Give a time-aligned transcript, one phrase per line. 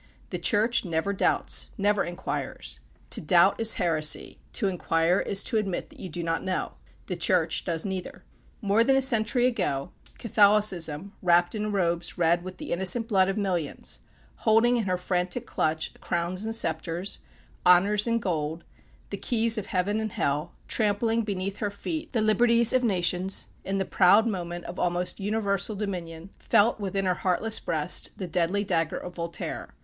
[0.31, 2.79] The Church never doubts never inquires.
[3.11, 6.71] To doubt is heresy to inquire is to admit that you do not know
[7.05, 8.23] the Church does neither.
[8.63, 13.37] More than a century ago Catholicism, wrapped in robes red with the innocent blood of
[13.37, 13.99] millions,
[14.37, 17.19] holding in her frantic clutch crowns and sceptres,
[17.63, 18.63] honors and gold,
[19.11, 23.77] the keys of heaven and hell, trampling beneath her feet the liberties of nations, in
[23.77, 28.97] the proud moment of almost universal dominion, felt within her heartless breast the deadly dagger
[28.97, 29.75] of Voltaire.